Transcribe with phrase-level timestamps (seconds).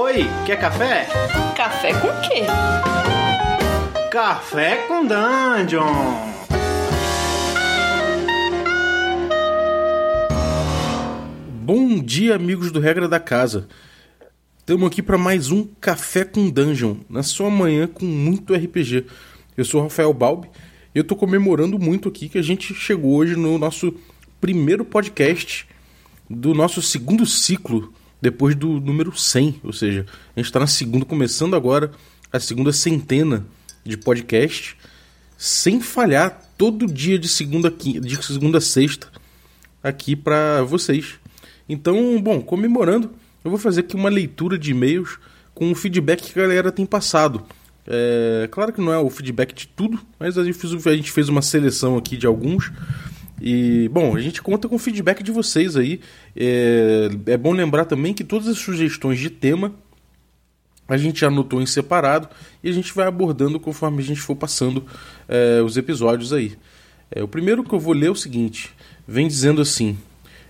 [0.00, 1.08] Oi, quer café?
[1.56, 2.44] Café com quê?
[4.12, 5.82] Café com Dungeon!
[11.64, 13.66] Bom dia, amigos do Regra da Casa.
[14.60, 19.04] Estamos aqui para mais um Café com Dungeon, na sua manhã com muito RPG.
[19.56, 20.46] Eu sou Rafael Balbi
[20.94, 23.92] e eu estou comemorando muito aqui que a gente chegou hoje no nosso
[24.40, 25.66] primeiro podcast
[26.30, 29.60] do nosso segundo ciclo, depois do número 100.
[29.64, 30.06] Ou seja,
[30.36, 31.90] a gente está na segunda, começando agora
[32.32, 33.46] a segunda centena
[33.84, 34.76] de podcast,
[35.36, 39.08] sem falhar todo dia de segunda, de segunda a sexta
[39.82, 41.14] aqui para vocês.
[41.68, 43.10] Então, bom, comemorando,
[43.44, 45.18] eu vou fazer aqui uma leitura de e-mails
[45.54, 47.44] com o feedback que a galera tem passado.
[47.86, 51.10] É, claro que não é o feedback de tudo, mas a gente, fez, a gente
[51.10, 52.70] fez uma seleção aqui de alguns.
[53.40, 56.00] E, bom, a gente conta com o feedback de vocês aí.
[56.36, 59.74] É, é bom lembrar também que todas as sugestões de tema
[60.88, 62.28] a gente anotou em separado
[62.64, 64.84] e a gente vai abordando conforme a gente for passando
[65.28, 66.56] é, os episódios aí.
[67.10, 68.70] É, o primeiro que eu vou ler é o seguinte:
[69.06, 69.98] vem dizendo assim.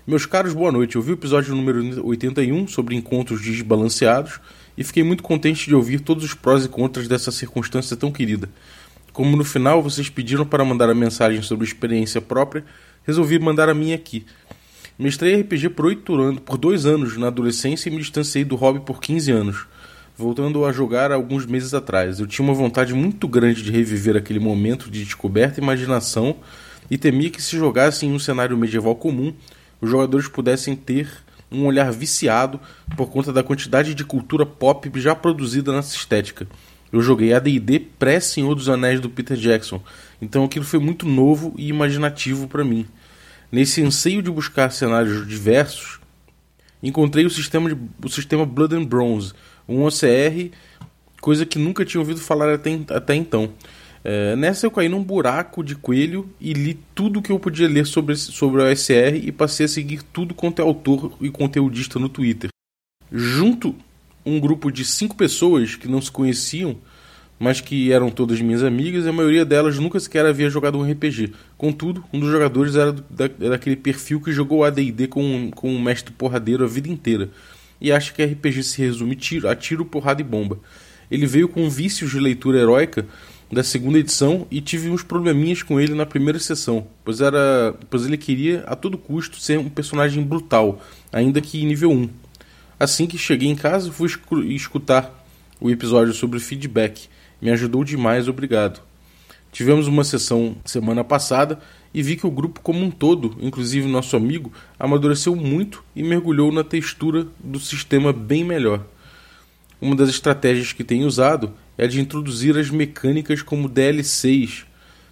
[0.07, 0.95] Meus caros, boa noite.
[0.95, 4.39] Eu vi o episódio número 81 sobre encontros desbalanceados
[4.75, 8.49] e fiquei muito contente de ouvir todos os prós e contras dessa circunstância tão querida.
[9.13, 12.63] Como no final vocês pediram para mandar a mensagem sobre experiência própria,
[13.03, 14.25] resolvi mandar a minha aqui.
[14.97, 18.81] Mestrei RPG por, oito anos, por dois anos na adolescência e me distanciei do hobby
[18.81, 19.65] por 15 anos,
[20.17, 22.19] voltando a jogar alguns meses atrás.
[22.19, 26.35] Eu tinha uma vontade muito grande de reviver aquele momento de descoberta e imaginação
[26.91, 29.33] e temia que se jogasse em um cenário medieval comum,
[29.79, 31.09] os jogadores pudessem ter
[31.51, 32.59] um olhar viciado
[32.95, 36.47] por conta da quantidade de cultura pop já produzida nessa estética.
[36.91, 39.81] Eu joguei AD&D pré-Senhor dos Anéis do Peter Jackson,
[40.21, 42.85] então aquilo foi muito novo e imaginativo para mim.
[43.51, 45.99] Nesse anseio de buscar cenários diversos,
[46.81, 49.33] encontrei o sistema, de, o sistema Blood and Bronze,
[49.67, 50.51] um OCR,
[51.21, 53.51] coisa que nunca tinha ouvido falar até, até então.
[54.03, 57.85] É, nessa eu caí num buraco de coelho e li tudo que eu podia ler
[57.85, 62.07] sobre, sobre o OSR e passei a seguir tudo quanto é autor e conteudista no
[62.07, 62.49] Twitter.
[63.11, 63.75] Junto
[64.25, 66.77] um grupo de cinco pessoas que não se conheciam,
[67.39, 70.91] mas que eram todas minhas amigas, e a maioria delas nunca sequer havia jogado um
[70.91, 71.31] RPG.
[71.57, 76.13] Contudo, um dos jogadores era da, daquele perfil que jogou AD&D com, com um mestre
[76.13, 77.29] porradeiro a vida inteira,
[77.79, 80.59] e acha que RPG se resume tiro, a tiro, porrada e bomba.
[81.09, 83.07] Ele veio com vícios de leitura heróica
[83.51, 88.05] da segunda edição e tive uns probleminhas com ele na primeira sessão, pois, era, pois
[88.05, 90.81] ele queria a todo custo ser um personagem brutal,
[91.11, 92.09] ainda que nível 1.
[92.79, 94.09] Assim que cheguei em casa, fui
[94.55, 95.25] escutar
[95.59, 97.09] o episódio sobre feedback.
[97.41, 98.81] Me ajudou demais, obrigado.
[99.51, 101.59] Tivemos uma sessão semana passada
[101.93, 106.51] e vi que o grupo como um todo, inclusive nosso amigo, amadureceu muito e mergulhou
[106.51, 108.85] na textura do sistema bem melhor.
[109.81, 114.65] Uma das estratégias que tenho usado é a de introduzir as mecânicas como DLCs,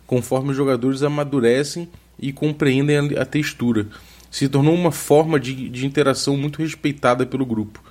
[0.06, 1.90] conforme os jogadores amadurecem
[2.20, 3.88] e compreendem a, textura.
[4.30, 7.82] Se tornou uma forma de, de interação muito respeitada pelo grupo.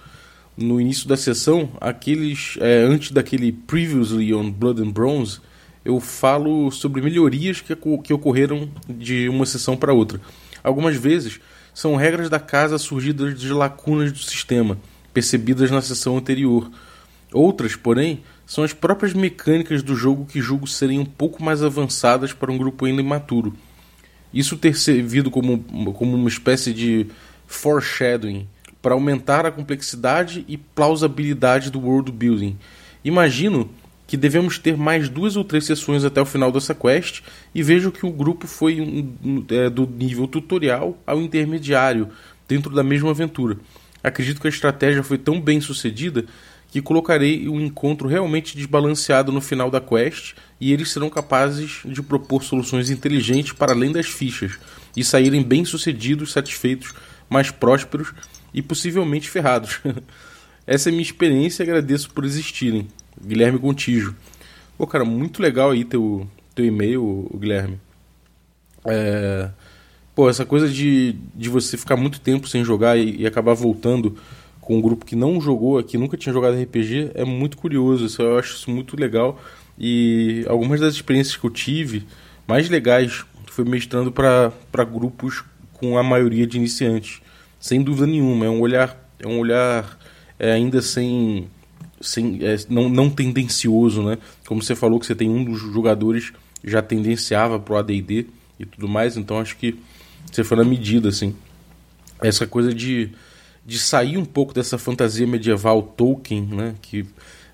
[0.57, 5.41] No início da sessão, aqueles é, antes daquele Previously on Blood and Bronze,
[5.85, 10.21] eu falo sobre melhorias que, que ocorreram de uma sessão para outra.
[10.65, 11.41] Algumas vezes
[11.73, 14.79] são regras da casa surgidas de lacunas do sistema,
[15.13, 16.71] percebidas na sessão anterior.
[17.33, 22.33] Outras, porém, são as próprias mecânicas do jogo que julgo serem um pouco mais avançadas
[22.33, 23.55] para um grupo ainda imaturo.
[24.33, 25.59] Isso ter servido como,
[25.95, 27.07] como uma espécie de
[27.47, 28.47] foreshadowing
[28.83, 32.57] para aumentar a complexidade e plausibilidade do world building.
[33.05, 33.71] Imagino
[34.07, 37.23] que devemos ter mais duas ou três sessões até o final dessa quest
[37.55, 42.09] e vejo que o grupo foi um, é, do nível tutorial ao intermediário
[42.47, 43.57] dentro da mesma aventura.
[44.03, 46.25] Acredito que a estratégia foi tão bem sucedida
[46.71, 52.03] que colocarei um encontro realmente desbalanceado no final da quest e eles serão capazes de
[52.03, 54.59] propor soluções inteligentes para além das fichas
[54.97, 56.95] e saírem bem sucedidos, satisfeitos,
[57.29, 58.13] mais prósperos
[58.53, 59.81] e possivelmente ferrados.
[60.67, 62.89] Essa é minha experiência e agradeço por existirem.
[63.25, 64.15] Guilherme Gontijo.
[64.77, 67.81] Pô, cara, muito legal aí teu, teu e-mail, Guilherme.
[68.85, 69.49] É...
[70.15, 74.17] Pô, essa coisa de, de você ficar muito tempo sem jogar e, e acabar voltando
[74.67, 78.21] com um grupo que não jogou aqui, nunca tinha jogado RPG, é muito curioso.
[78.21, 79.41] Eu acho isso muito legal.
[79.79, 82.05] E algumas das experiências que eu tive,
[82.49, 87.23] mais legais, foi mestrando para grupos com a maioria de iniciantes.
[87.61, 88.47] Sem dúvida nenhuma.
[88.47, 89.97] É um olhar, é um olhar
[90.37, 91.49] é, ainda sem.
[92.01, 94.19] sem é, não, não tendencioso, né?
[94.49, 96.33] Como você falou que você tem um dos jogadores
[96.65, 98.27] já tendenciava para o ADD
[98.59, 99.79] e tudo mais, então acho que
[100.29, 101.37] você foi na medida, assim.
[102.21, 103.13] Essa coisa de
[103.67, 107.05] de sair um pouco dessa fantasia medieval Tolkien, né, que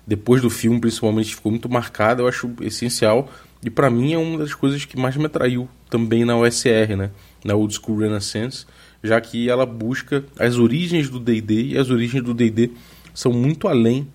[0.05, 3.31] depois do filme principalmente ficou muito marcada, eu acho essencial
[3.63, 7.09] e para mim é uma das coisas que mais me atraiu também na OSR, né,
[7.43, 8.65] na Old School Renaissance,
[9.03, 12.71] já que ela busca as origens do D&D e as origens do D&D
[13.13, 14.07] são muito além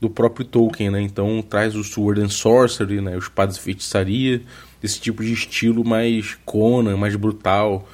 [0.00, 1.00] do próprio Tolkien, né?
[1.00, 3.16] Então traz o Sword and Sorcery, né?
[3.16, 4.42] Os espadas de feitiçaria,
[4.82, 7.88] esse tipo de estilo mais Conan, mais brutal,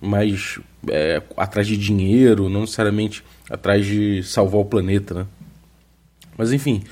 [0.00, 5.26] mais é, atrás de dinheiro, não necessariamente atrás de salvar o planeta, né?
[6.36, 6.82] Mas enfim,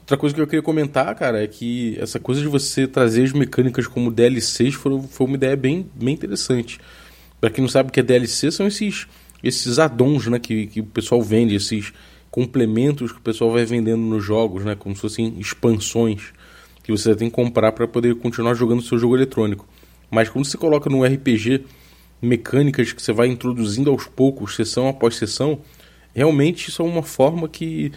[0.00, 3.32] outra coisa que eu queria comentar, cara, é que essa coisa de você trazer as
[3.32, 6.80] mecânicas como DLCs foi, foi uma ideia bem, bem interessante.
[7.40, 9.06] Para quem não sabe o que é DLC, são esses
[9.42, 11.92] esses addons, né, que, que o pessoal vende, esses
[12.30, 16.32] complementos que o pessoal vai vendendo nos jogos, né, como se fossem expansões
[16.82, 19.66] que você tem que comprar para poder continuar jogando seu jogo eletrônico.
[20.10, 21.64] Mas quando você coloca no RPG
[22.20, 25.60] mecânicas que você vai introduzindo aos poucos, sessão após sessão,
[26.14, 27.92] realmente isso é uma forma que,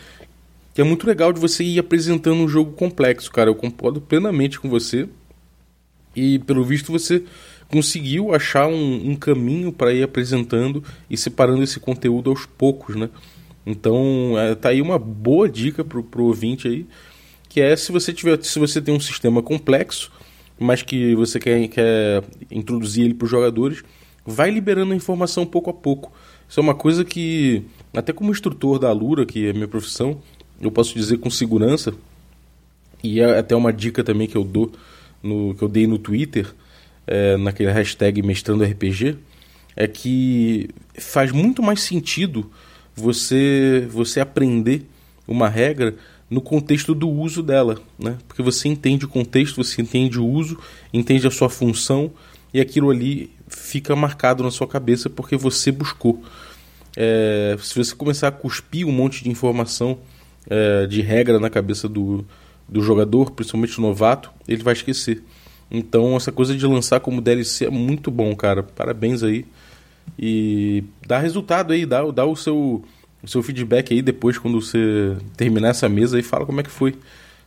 [0.74, 3.50] que é muito legal de você ir apresentando um jogo complexo, cara.
[3.50, 5.08] Eu concordo plenamente com você.
[6.16, 7.24] E pelo visto você
[7.70, 13.10] conseguiu achar um, um caminho para ir apresentando e separando esse conteúdo aos poucos, né?
[13.66, 16.86] Então, é, tá aí uma boa dica pro, pro ouvinte aí,
[17.48, 20.12] que é se você tiver, se você tem um sistema complexo,
[20.60, 23.84] mas que você quer, quer introduzir ele para os jogadores,
[24.26, 26.12] vai liberando a informação pouco a pouco.
[26.48, 27.64] Isso é uma coisa que,
[27.94, 30.20] até como instrutor da Alura, que é minha profissão,
[30.60, 31.94] eu posso dizer com segurança,
[33.04, 34.72] e é até uma dica também que eu dou,
[35.24, 36.54] no, que eu dei no Twitter,
[37.08, 39.18] é, naquele hashtag Mestrando RPG,
[39.76, 42.52] é que faz muito mais sentido
[42.96, 44.84] você, você aprender
[45.28, 45.96] uma regra
[46.30, 48.18] no contexto do uso dela, né?
[48.28, 50.58] Porque você entende o contexto, você entende o uso,
[50.94, 52.12] entende a sua função
[52.54, 56.24] e aquilo ali fica marcado na sua cabeça porque você buscou.
[56.96, 60.00] É, se você começar a cuspir um monte de informação
[60.50, 62.26] é, de regra na cabeça do,
[62.68, 65.24] do jogador, principalmente o novato, ele vai esquecer.
[65.70, 68.62] Então, essa coisa de lançar como DLC é muito bom, cara.
[68.62, 69.46] Parabéns aí.
[70.20, 72.84] E dá resultado aí, dá, dá o, seu,
[73.24, 76.70] o seu feedback aí depois, quando você terminar essa mesa e fala como é que
[76.70, 76.96] foi.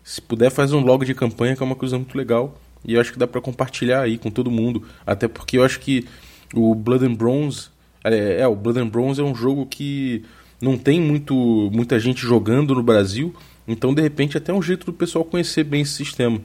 [0.03, 2.59] Se puder, faz um log de campanha, que é uma coisa muito legal.
[2.85, 4.83] E eu acho que dá para compartilhar aí com todo mundo.
[5.07, 6.07] Até porque eu acho que
[6.55, 7.69] o Blood and Bronze.
[8.03, 10.23] É, é, o Blood and Bronze é um jogo que
[10.61, 11.35] não tem muito,
[11.73, 13.35] muita gente jogando no Brasil.
[13.67, 16.41] Então, de repente, até é um jeito do pessoal conhecer bem esse sistema.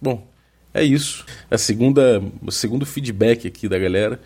[0.00, 0.26] Bom,
[0.72, 1.24] é isso.
[1.50, 4.20] A segunda, o segundo feedback aqui da galera,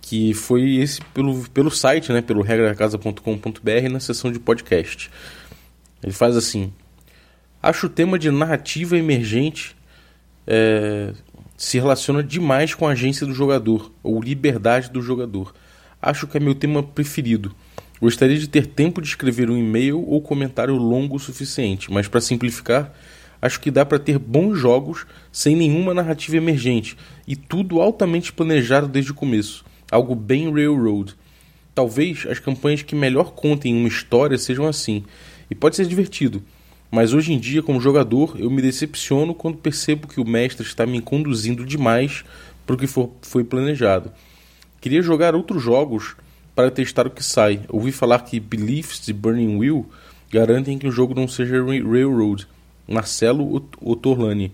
[0.00, 5.10] que foi esse pelo, pelo site, né, pelo regracasa.com.br na seção de podcast.
[6.02, 6.72] Ele faz assim:
[7.62, 9.74] Acho o tema de narrativa emergente
[10.46, 11.12] é,
[11.56, 15.54] se relaciona demais com a agência do jogador ou liberdade do jogador.
[16.00, 17.54] Acho que é meu tema preferido.
[18.00, 22.20] Gostaria de ter tempo de escrever um e-mail ou comentário longo o suficiente, mas para
[22.20, 22.92] simplificar,
[23.40, 26.96] acho que dá para ter bons jogos sem nenhuma narrativa emergente
[27.28, 31.14] e tudo altamente planejado desde o começo, algo bem railroad.
[31.72, 35.04] Talvez as campanhas que melhor contem uma história sejam assim,
[35.48, 36.42] e pode ser divertido,
[36.92, 40.84] mas hoje em dia, como jogador, eu me decepciono quando percebo que o mestre está
[40.84, 42.22] me conduzindo demais
[42.66, 44.12] para o que for, foi planejado.
[44.78, 46.14] Queria jogar outros jogos
[46.54, 47.62] para testar o que sai.
[47.70, 49.86] Ouvi falar que Beliefs e Burning Wheel
[50.30, 52.46] garantem que o jogo não seja Railroad.
[52.86, 54.52] Marcelo Otorlani.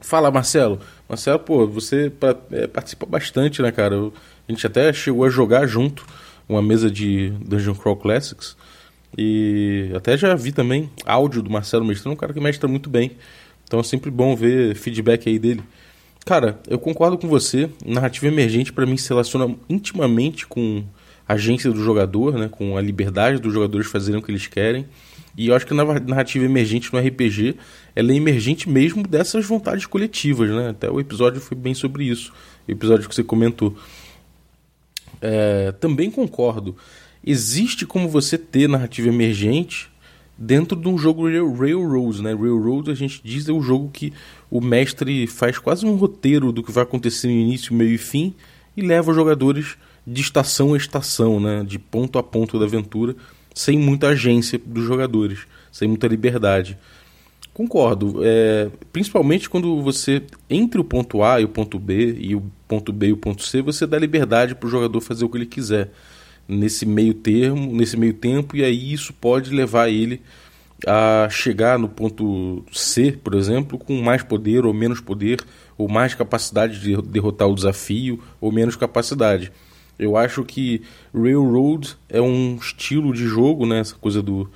[0.00, 0.80] Fala, Marcelo.
[1.08, 2.10] Marcelo, pô, você
[2.50, 3.96] é, participa bastante, né, cara?
[3.96, 6.04] A gente até chegou a jogar junto
[6.48, 8.56] uma mesa de Dungeon Crawl Classics.
[9.16, 13.12] E até já vi também áudio do Marcelo Mestrão, um cara que mestra muito bem.
[13.64, 15.62] Então é sempre bom ver feedback aí dele.
[16.24, 17.70] Cara, eu concordo com você.
[17.84, 20.84] Narrativa emergente para mim se relaciona intimamente com
[21.26, 24.86] a agência do jogador, né, com a liberdade dos jogadores fazerem o que eles querem.
[25.36, 27.54] E eu acho que na narrativa emergente no RPG,
[27.94, 30.70] ela é emergente mesmo dessas vontades coletivas, né?
[30.70, 32.32] Até o episódio foi bem sobre isso,
[32.66, 33.76] o episódio que você comentou.
[35.20, 36.76] É, também concordo
[37.30, 39.90] existe como você ter narrativa emergente
[40.36, 42.32] dentro de um jogo Railroad, né?
[42.32, 44.14] Railroad a gente diz é o jogo que
[44.50, 48.34] o mestre faz quase um roteiro do que vai acontecer no início, meio e fim
[48.74, 51.62] e leva os jogadores de estação a estação, né?
[51.64, 53.14] De ponto a ponto da aventura,
[53.54, 56.78] sem muita agência dos jogadores, sem muita liberdade.
[57.52, 62.42] Concordo, é, principalmente quando você entre o ponto A e o ponto B e o
[62.66, 65.36] ponto B e o ponto C, você dá liberdade para o jogador fazer o que
[65.36, 65.90] ele quiser
[66.48, 70.22] nesse meio termo, nesse meio tempo, e aí isso pode levar ele
[70.86, 75.44] a chegar no ponto C, por exemplo, com mais poder ou menos poder,
[75.76, 79.52] ou mais capacidade de derrotar o desafio ou menos capacidade.
[79.98, 83.80] Eu acho que Railroad é um estilo de jogo, né?
[83.80, 84.48] Essa coisa do,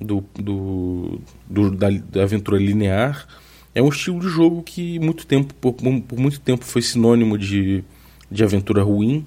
[0.00, 3.26] do, do, do da, da, aventura linear.
[3.74, 7.84] É um estilo de jogo que muito tempo, por, por muito tempo foi sinônimo de,
[8.30, 9.26] de aventura ruim,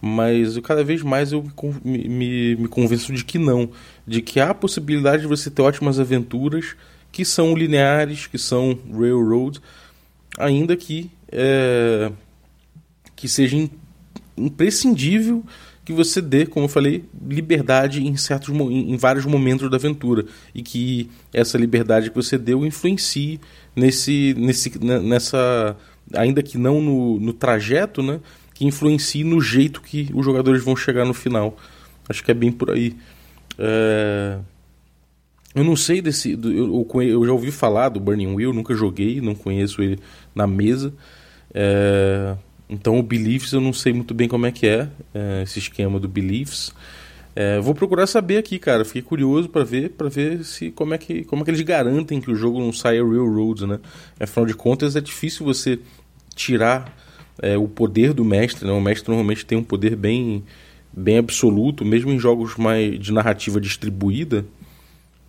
[0.00, 1.44] mas cada vez mais eu
[1.84, 3.70] me, me, me convenço de que não.
[4.06, 6.74] De que há a possibilidade de você ter ótimas aventuras
[7.12, 9.60] que são lineares, que são railroad,
[10.38, 12.10] ainda que, é,
[13.16, 13.56] que seja
[14.36, 15.44] imprescindível
[15.84, 20.62] que você dê, como eu falei, liberdade em certos em, vários momentos da aventura e
[20.62, 23.40] que essa liberdade que você deu influencie
[23.74, 25.76] nesse, nesse nessa
[26.14, 28.20] ainda que não no, no trajeto, né,
[28.60, 31.56] que influencie no jeito que os jogadores vão chegar no final.
[32.06, 32.94] Acho que é bem por aí.
[33.58, 34.36] É...
[35.54, 36.32] Eu não sei desse.
[36.32, 39.98] Eu, eu, já ouvi falar do Burning Wheel, nunca joguei, não conheço ele
[40.34, 40.92] na mesa.
[41.54, 42.36] É...
[42.68, 45.98] Então o Beliefs eu não sei muito bem como é que é, é esse esquema
[45.98, 46.70] do Beliefs.
[47.34, 48.84] É, vou procurar saber aqui, cara.
[48.84, 52.20] Fiquei curioso para ver, para ver se como é que como é que eles garantem
[52.20, 53.80] que o jogo não saia railroads, né?
[54.20, 55.78] Afinal de contas é difícil você
[56.34, 56.94] tirar
[57.42, 58.72] é, o poder do mestre, né?
[58.72, 60.44] O mestre normalmente tem um poder bem
[60.92, 64.44] bem absoluto, mesmo em jogos mais de narrativa distribuída.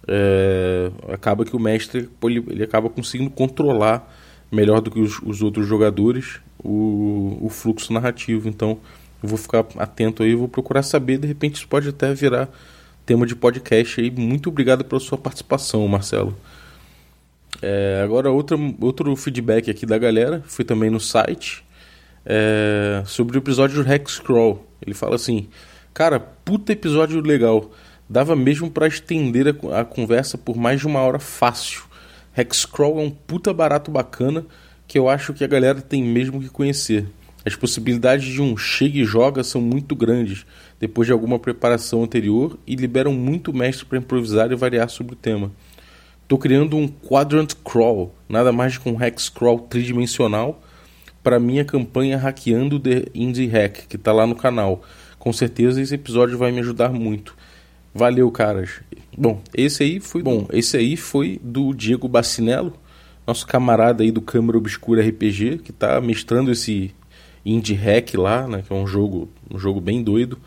[0.08, 4.12] É, acaba que o mestre ele, ele acaba conseguindo controlar
[4.52, 8.50] melhor do que os, os outros jogadores o, o fluxo narrativo.
[8.50, 8.80] Então
[9.22, 12.50] eu vou ficar atento aí, vou procurar saber, de repente isso pode até virar
[13.06, 14.10] tema de podcast aí.
[14.10, 16.36] Muito obrigado pela sua participação, Marcelo.
[17.62, 21.64] É, agora outra, outro feedback aqui da galera, foi também no site,
[22.26, 24.66] é, sobre o episódio Hexcrawl.
[24.82, 25.48] Ele fala assim,
[25.94, 27.72] cara, puta episódio legal.
[28.10, 31.84] Dava mesmo para estender a, a, conversa por mais de uma hora fácil.
[32.36, 34.46] Hexcrawl é um puta barato bacana
[34.88, 37.06] que eu acho que a galera tem mesmo que conhecer.
[37.46, 40.46] As possibilidades de um chega e joga são muito grandes,
[40.80, 45.16] depois de alguma preparação anterior, e liberam muito mestre para improvisar e variar sobre o
[45.16, 45.52] tema.
[46.22, 50.62] Estou criando um Quadrant Crawl, nada mais que um Hex Crawl tridimensional,
[51.24, 54.82] para minha campanha Hackeando the Indie Hack, que está lá no canal.
[55.20, 57.36] Com certeza esse episódio vai me ajudar muito.
[57.94, 58.82] Valeu, caras.
[59.18, 60.48] Bom, esse aí foi bom.
[60.52, 62.74] Esse aí foi do Diego Bacinello
[63.26, 66.94] nosso camarada aí do Câmara Obscura RPG, que está mestrando esse
[67.46, 68.64] Indie Hack lá, né?
[68.66, 70.38] Que é um jogo, um jogo bem doido.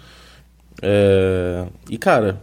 [0.82, 1.66] É...
[1.88, 2.42] E cara,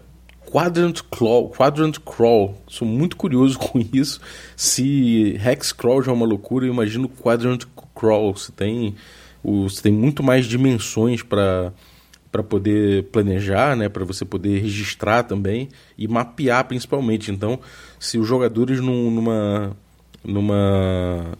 [0.51, 4.19] Quadrant Crawl, Quadrant Crawl, sou muito curioso com isso.
[4.55, 7.63] Se Hex Crawl já é uma loucura, eu imagino Quadrant
[7.95, 8.35] Crawl.
[8.35, 8.95] Você tem,
[9.41, 11.71] o, tem muito mais dimensões para
[12.31, 15.67] para poder planejar, né, para você poder registrar também
[15.97, 17.29] e mapear principalmente.
[17.29, 17.59] Então,
[17.99, 19.75] se os jogadores num, numa
[20.23, 21.37] numa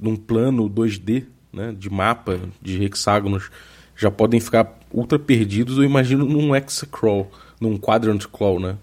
[0.00, 3.50] num plano 2D, né, de mapa de hexágonos,
[3.96, 7.30] já podem ficar ultra perdidos, eu imagino num hexacrawl,
[7.62, 8.76] num quadrant crawl, né?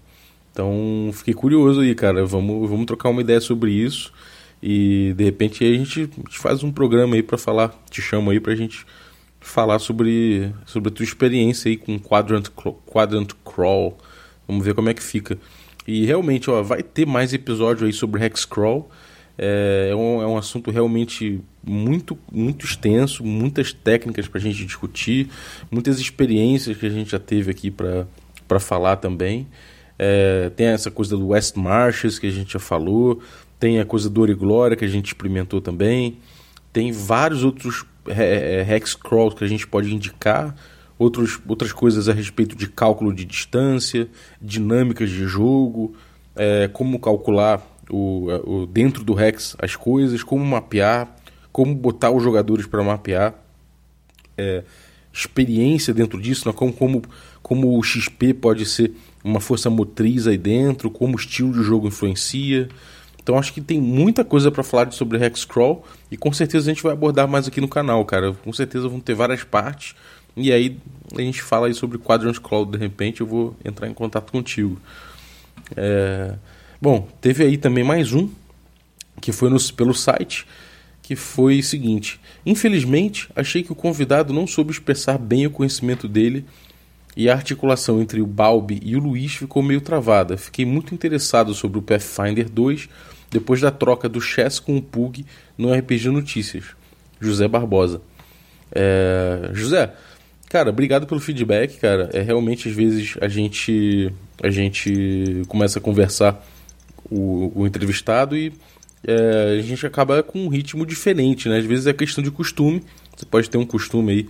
[0.52, 2.24] Então, fiquei curioso aí, cara.
[2.24, 4.12] Vamos, vamos trocar uma ideia sobre isso.
[4.62, 8.54] E de repente a gente faz um programa aí para falar, te chamo aí pra
[8.54, 8.84] gente
[9.40, 12.48] falar sobre, sobre a tua experiência aí com Quadrant,
[12.86, 13.96] Quadrant Crawl.
[14.46, 15.38] Vamos ver como é que fica.
[15.86, 18.90] E realmente, ó, vai ter mais episódio aí sobre Hexcrawl.
[19.38, 24.66] É, é, um, é um assunto realmente muito, muito extenso, muitas técnicas para a gente
[24.66, 25.30] discutir,
[25.70, 28.06] muitas experiências que a gente já teve aqui para
[28.58, 29.46] falar também.
[29.98, 33.20] É, tem essa coisa do West Marches que a gente já falou,
[33.58, 36.18] tem a coisa do Glória que a gente experimentou também,
[36.72, 40.54] tem vários outros é, é, hex crawls que a gente pode indicar,
[40.98, 44.08] outros, outras coisas a respeito de cálculo de distância,
[44.40, 45.94] dinâmicas de jogo,
[46.34, 51.14] é, como calcular o, o, dentro do Rex as coisas, como mapear,
[51.52, 53.34] como botar os jogadores para mapear,
[54.38, 54.62] é,
[55.12, 56.54] experiência dentro disso, né?
[56.54, 57.02] como, como,
[57.42, 58.92] como o XP pode ser
[59.22, 62.68] uma força motriz aí dentro, como o estilo de jogo influencia.
[63.22, 66.82] Então acho que tem muita coisa para falar sobre Hexcrawl e com certeza a gente
[66.82, 68.32] vai abordar mais aqui no canal, cara.
[68.32, 69.94] Com certeza vão ter várias partes
[70.36, 70.78] e aí
[71.16, 74.80] a gente fala aí sobre Quadrant Crawl de repente eu vou entrar em contato contigo.
[75.76, 76.34] É...
[76.80, 78.30] Bom, teve aí também mais um,
[79.20, 80.46] que foi pelo site,
[81.02, 86.08] que foi o seguinte: Infelizmente, achei que o convidado não soube expressar bem o conhecimento
[86.08, 86.44] dele
[87.20, 90.38] e a articulação entre o Balbi e o Luiz ficou meio travada.
[90.38, 92.88] Fiquei muito interessado sobre o Pathfinder 2
[93.30, 95.26] depois da troca do Chess com o Pug
[95.58, 96.64] no RPG Notícias.
[97.20, 98.00] José Barbosa.
[98.72, 99.50] É...
[99.52, 99.92] José,
[100.48, 102.08] cara, obrigado pelo feedback, cara.
[102.14, 104.10] É realmente às vezes a gente
[104.42, 106.42] a gente começa a conversar
[107.10, 108.50] o, o entrevistado e
[109.06, 111.58] é, a gente acaba com um ritmo diferente, né?
[111.58, 112.82] Às vezes é questão de costume,
[113.14, 114.28] você pode ter um costume aí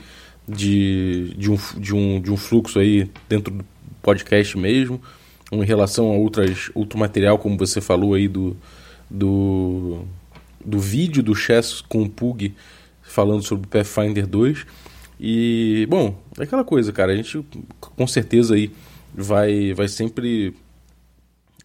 [0.51, 3.65] de, de, um, de, um, de um fluxo aí dentro do
[4.03, 5.01] podcast mesmo,
[5.53, 8.57] em relação a outras, outro material, como você falou aí do,
[9.09, 10.05] do,
[10.65, 12.55] do vídeo do Chess com o Pug
[13.03, 14.67] falando sobre Pathfinder 2.
[15.19, 17.45] E, bom, é aquela coisa, cara, a gente
[17.81, 18.71] com certeza aí
[19.15, 20.55] vai, vai sempre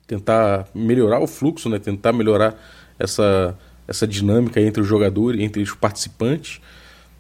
[0.08, 1.80] tentar melhorar o fluxo, né?
[1.80, 2.56] Tentar melhorar
[3.00, 6.60] essa, essa dinâmica entre os jogadores, entre os participantes.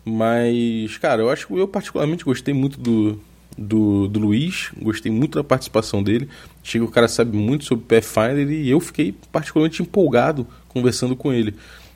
[0.05, 3.19] Mas, cara, eu acho que eu particularmente gostei muito do,
[3.57, 6.29] do, do Luiz, gostei muito da participação dele.
[6.63, 11.55] Chega o cara sabe muito sobre Pathfinder e eu fiquei particularmente empolgado conversando com ele.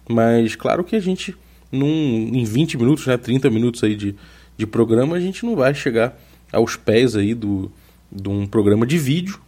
[0.10, 1.36] Mas claro que a gente,
[1.72, 4.16] num, em 20 minutos, né, 30 minutos aí de,
[4.58, 6.20] de programa, a gente não vai chegar
[6.52, 7.72] aos pés aí do,
[8.12, 9.40] de um programa de vídeo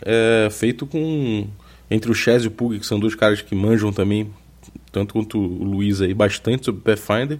[0.00, 1.46] é, feito com
[1.90, 4.28] entre o Chaz e o Pug, que são dois caras que manjam também,
[4.90, 7.38] tanto quanto o Luiz aí, bastante sobre Pathfinder,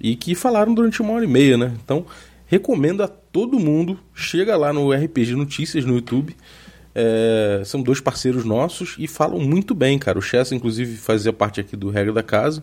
[0.00, 1.72] e que falaram durante uma hora e meia, né?
[1.82, 2.04] Então,
[2.46, 6.36] recomendo a todo mundo, chega lá no RPG Notícias no YouTube,
[6.94, 10.18] é, são dois parceiros nossos e falam muito bem, cara.
[10.18, 12.62] O Chess, inclusive, fazia parte aqui do Regra da Casa.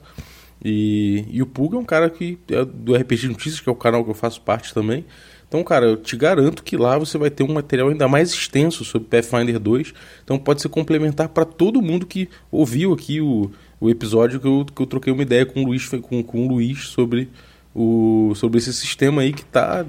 [0.63, 3.75] E, e o Pug é um cara que é do RPG Notícias, que é o
[3.75, 5.05] canal que eu faço parte também.
[5.47, 8.85] Então, cara, eu te garanto que lá você vai ter um material ainda mais extenso
[8.85, 9.93] sobre Pathfinder 2.
[10.23, 14.63] Então pode ser complementar para todo mundo que ouviu aqui o, o episódio que eu,
[14.63, 17.27] que eu troquei uma ideia com o Luiz, com, com o Luiz sobre,
[17.73, 19.83] o, sobre esse sistema aí que tá,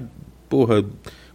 [0.49, 0.83] porra,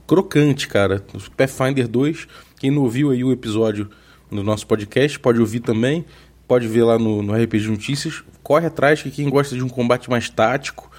[0.09, 1.05] crocante, cara.
[1.15, 2.27] O Pathfinder 2,
[2.59, 3.89] quem não ouviu aí o episódio
[4.29, 6.05] no nosso podcast, pode ouvir também.
[6.49, 8.25] Pode ver lá no, no RPG Notícias.
[8.43, 10.91] Corre atrás que quem gosta de um combate mais tático,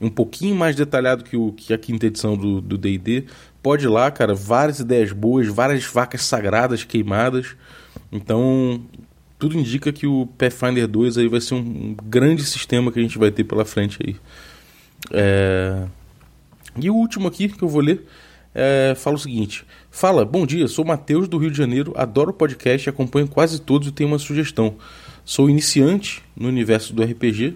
[0.00, 3.24] um pouquinho mais detalhado que, o, que a quinta edição do D&D,
[3.60, 7.56] pode ir lá, cara, várias ideias boas, várias vacas sagradas queimadas.
[8.12, 8.82] Então,
[9.38, 13.18] tudo indica que o Pathfinder 2 aí vai ser um, grande sistema que a gente
[13.18, 14.16] vai ter pela frente aí.
[15.12, 15.86] É...
[16.76, 18.04] E o último aqui que eu vou ler
[18.54, 22.88] é, fala o seguinte: Fala, bom dia, sou Matheus do Rio de Janeiro, adoro podcast,
[22.88, 24.76] acompanho quase todos e tenho uma sugestão.
[25.24, 27.54] Sou iniciante no universo do RPG,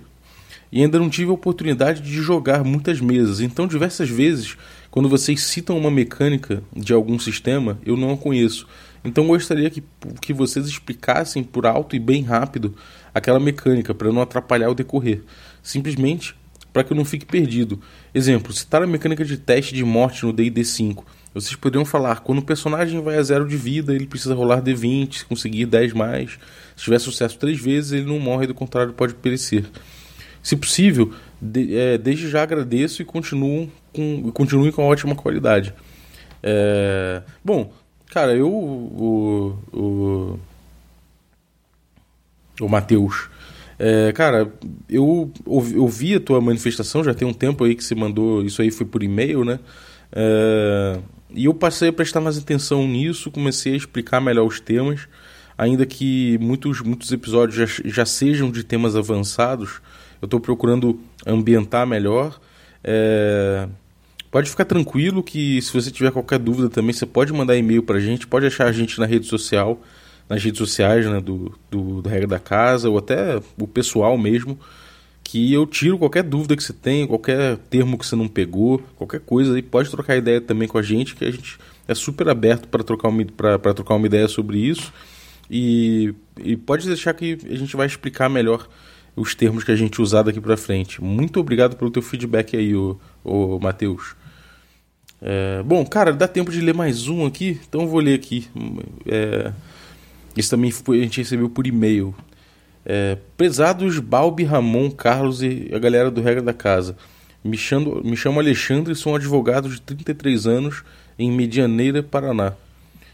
[0.73, 3.41] e ainda não tive a oportunidade de jogar muitas mesas.
[3.41, 4.57] Então, diversas vezes,
[4.91, 8.67] quando vocês citam uma mecânica de algum sistema, eu não a conheço.
[9.05, 9.83] Então, gostaria que,
[10.21, 12.75] que vocês explicassem por alto e bem rápido
[13.15, 15.23] aquela mecânica para não atrapalhar o decorrer.
[15.63, 16.35] Simplesmente
[16.73, 17.81] para que eu não fique perdido.
[18.15, 21.05] Exemplo, citar a mecânica de teste de morte no D&D 5.
[21.35, 25.25] Vocês poderiam falar, quando o personagem vai a zero de vida, ele precisa rolar D20,
[25.25, 26.39] conseguir 10 mais.
[26.77, 29.65] Se tiver sucesso três vezes, ele não morre, do contrário, pode perecer.
[30.43, 35.73] Se possível, de, é, desde já agradeço e continuo com, continue com ótima qualidade.
[36.43, 37.73] É, bom,
[38.13, 38.47] cara, eu.
[38.47, 40.39] O, o,
[42.61, 43.31] o Matheus.
[43.79, 44.53] É, cara,
[44.89, 48.71] eu ouvi a tua manifestação, já tem um tempo aí que você mandou, isso aí
[48.71, 49.59] foi por e-mail, né?
[50.13, 51.01] É,
[51.35, 55.09] e eu passei a prestar mais atenção nisso, comecei a explicar melhor os temas,
[55.57, 59.81] ainda que muitos, muitos episódios já, já sejam de temas avançados,
[60.21, 62.39] eu estou procurando ambientar melhor.
[62.85, 63.67] É...
[64.33, 67.99] Pode ficar tranquilo que se você tiver qualquer dúvida também, você pode mandar e-mail para
[67.99, 69.79] a gente, pode achar a gente na rede social,
[70.27, 74.59] nas redes sociais né, do, do, do Regra da Casa, ou até o pessoal mesmo,
[75.23, 79.21] que eu tiro qualquer dúvida que você tem, qualquer termo que você não pegou, qualquer
[79.21, 82.69] coisa, e pode trocar ideia também com a gente, que a gente é super aberto
[82.69, 83.23] para trocar, uma,
[83.75, 84.91] trocar uma ideia sobre isso.
[85.51, 88.67] E, e pode deixar que a gente vai explicar melhor
[89.15, 91.05] os termos que a gente usar daqui para frente.
[91.05, 94.22] Muito obrigado pelo teu feedback aí, o, o Matheus.
[95.25, 98.49] É, bom, cara, dá tempo de ler mais um aqui, então eu vou ler aqui.
[99.07, 99.53] É,
[100.37, 102.13] esse também foi, a gente recebeu por e-mail.
[102.85, 106.97] É, Prezados Balbi, Ramon, Carlos e a galera do Regra da Casa.
[107.45, 110.83] Me chamo, me chamo Alexandre e sou um advogado de 33 anos
[111.17, 112.55] em Medianeira, Paraná.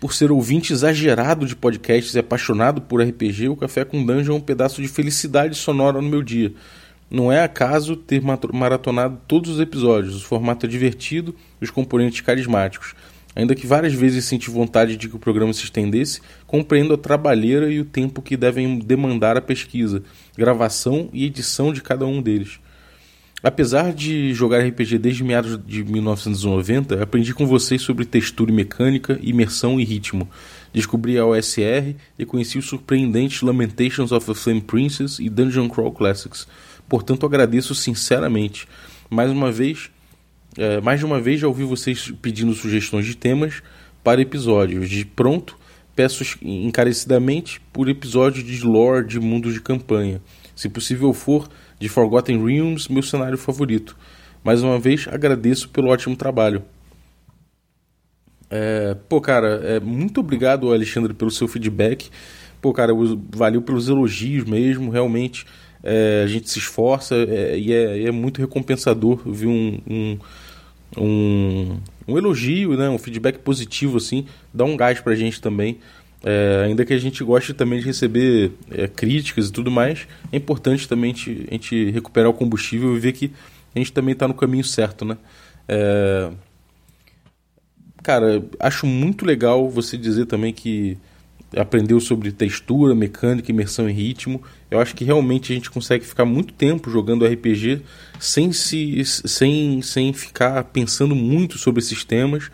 [0.01, 4.37] Por ser ouvinte exagerado de podcasts e apaixonado por RPG, o Café com Dungeon é
[4.37, 6.53] um pedaço de felicidade sonora no meu dia.
[7.11, 12.95] Não é acaso ter maratonado todos os episódios, o formato é divertido os componentes carismáticos.
[13.35, 17.71] Ainda que várias vezes senti vontade de que o programa se estendesse, compreendo a trabalheira
[17.71, 20.03] e o tempo que devem demandar a pesquisa,
[20.37, 22.59] gravação e edição de cada um deles.
[23.41, 29.17] Apesar de jogar RPG desde meados de 1990, aprendi com vocês sobre textura e mecânica,
[29.23, 30.29] imersão e ritmo.
[30.75, 35.93] Descobri a OSR e conheci os surpreendentes Lamentations of a Flame Princess e Dungeon Crawl
[35.93, 36.49] Classics.
[36.89, 38.67] Portanto, agradeço sinceramente.
[39.11, 39.91] Mais uma vez,
[40.57, 43.63] é, mais de uma vez já ouvi vocês pedindo sugestões de temas
[44.03, 44.89] para episódios.
[44.89, 45.59] De pronto,
[45.95, 50.21] peço encarecidamente por episódio de lore de mundos de campanha.
[50.57, 51.49] Se possível for,
[51.79, 53.97] de Forgotten Realms, meu cenário favorito.
[54.43, 56.65] Mais uma vez, agradeço pelo ótimo trabalho.
[58.51, 62.09] É, pô, cara, é, muito obrigado, Alexandre, pelo seu feedback.
[62.61, 62.93] Pô, cara,
[63.31, 65.47] valeu pelos elogios mesmo, realmente.
[65.83, 70.19] É, a gente se esforça é, e é, é, muito recompensador ver um, um,
[70.97, 75.79] um, um, elogio, né, um feedback positivo, assim, dá um gás pra gente também.
[76.25, 80.37] É, ainda que a gente goste também de receber é, críticas e tudo mais, é
[80.37, 83.31] importante também a gente, recuperar o combustível e ver que
[83.75, 85.17] a gente também está no caminho certo, né?
[85.69, 86.31] É...
[88.03, 90.97] Cara, acho muito legal você dizer também que
[91.57, 94.43] aprendeu sobre textura, mecânica, imersão em ritmo.
[94.71, 97.83] Eu acho que realmente a gente consegue ficar muito tempo jogando RPG
[98.19, 102.51] sem se sem, sem ficar pensando muito sobre esses temas.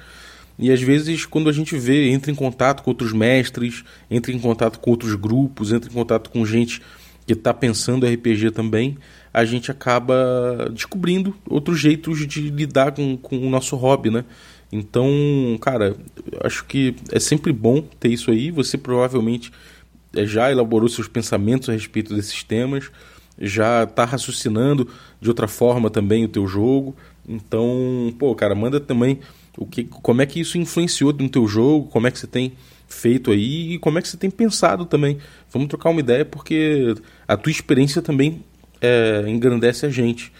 [0.56, 4.38] E às vezes, quando a gente vê, entra em contato com outros mestres, entra em
[4.38, 6.80] contato com outros grupos, entra em contato com gente
[7.26, 8.96] que está pensando RPG também,
[9.32, 14.24] a gente acaba descobrindo outros jeitos de lidar com, com o nosso hobby, né?
[14.76, 15.08] Então,
[15.60, 15.96] cara,
[16.42, 18.50] acho que é sempre bom ter isso aí.
[18.50, 19.52] Você provavelmente
[20.12, 22.90] é, já elaborou seus pensamentos a respeito desses temas,
[23.38, 26.96] já está raciocinando de outra forma também o teu jogo.
[27.28, 29.20] Então, pô, cara, manda também
[29.56, 32.52] o que, como é que isso influenciou no teu jogo, como é que você tem
[32.88, 35.18] feito aí e como é que você tem pensado também.
[35.52, 36.96] Vamos trocar uma ideia porque
[37.28, 38.42] a tua experiência também
[38.80, 40.32] é, engrandece a gente.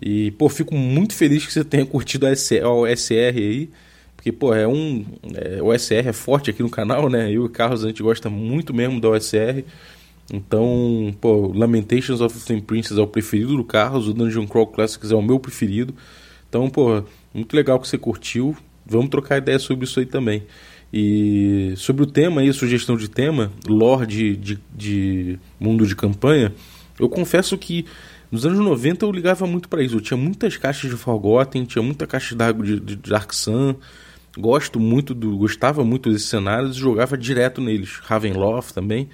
[0.00, 3.70] E, pô, fico muito feliz que você tenha curtido a OSR aí.
[4.16, 5.04] Porque, pô, é um.
[5.34, 7.28] É, OSR é forte aqui no canal, né?
[7.28, 9.64] Eu e o Carlos a gente gosta muito mesmo da OSR.
[10.32, 15.10] Então, pô, Lamentations of the Princess é o preferido do Carlos, o Dungeon Crawl Classics
[15.10, 15.94] é o meu preferido.
[16.48, 18.56] Então, pô, muito legal que você curtiu.
[18.84, 20.42] Vamos trocar ideia sobre isso aí também.
[20.92, 26.52] E sobre o tema aí, sugestão de tema, lore de, de mundo de campanha,
[26.98, 27.84] eu confesso que
[28.30, 29.96] nos anos 90 eu ligava muito para isso.
[29.96, 33.74] Eu tinha muitas caixas de Forgotten, tinha muita caixa de, de Dark Sun.
[34.36, 37.98] Gosto muito do, gostava muito desses cenários e jogava direto neles.
[38.02, 39.08] Ravenloft também.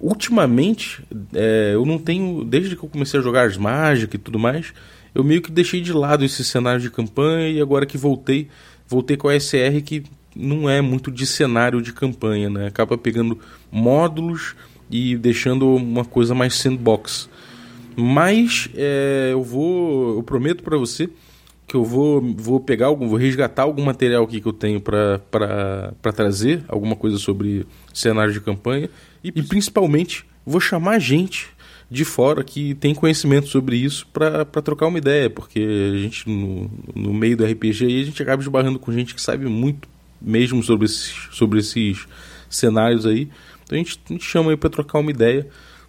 [0.00, 1.02] Ultimamente,
[1.34, 4.72] é, eu não tenho, desde que eu comecei a jogar as Magic e tudo mais,
[5.14, 8.48] eu meio que deixei de lado esse cenário de campanha e agora que voltei,
[8.86, 10.04] voltei com a SR que
[10.36, 12.68] não é muito de cenário de campanha, né?
[12.68, 13.38] Acaba pegando
[13.72, 14.54] módulos
[14.88, 17.28] e deixando uma coisa mais sandbox.
[18.00, 21.10] Mas é, eu vou, eu prometo para você
[21.66, 25.20] que eu vou, vou pegar algum, vou resgatar algum material aqui que eu tenho para
[26.14, 28.88] trazer, alguma coisa sobre cenário de campanha.
[29.22, 31.48] E, e principalmente vou chamar gente
[31.90, 36.70] de fora que tem conhecimento sobre isso para trocar uma ideia, porque a gente no,
[36.94, 39.88] no meio do RPG aí, a gente acaba esbarrando com gente que sabe muito
[40.22, 42.06] mesmo sobre esses, sobre esses
[42.48, 43.28] cenários aí.
[43.64, 45.48] Então a gente, a gente chama aí para trocar uma ideia.